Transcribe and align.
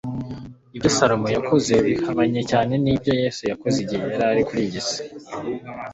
ibyo 0.75 0.89
salomo 0.97 1.27
yakoze 1.35 1.73
bihabanye 1.85 2.41
cyane 2.51 2.73
n'ibyo 2.83 3.11
yesu 3.21 3.41
yakoze 3.51 3.77
igihe 3.83 4.03
yari 4.19 4.41
kuri 4.47 4.61
iyi 4.67 4.81
si 4.87 4.99